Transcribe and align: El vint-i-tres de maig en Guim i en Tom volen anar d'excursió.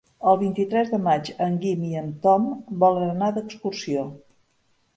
El 0.29 0.37
vint-i-tres 0.43 0.89
de 0.93 0.99
maig 1.07 1.29
en 1.49 1.59
Guim 1.67 1.85
i 1.89 1.93
en 2.01 2.09
Tom 2.25 2.49
volen 2.87 3.07
anar 3.13 3.31
d'excursió. 3.39 4.11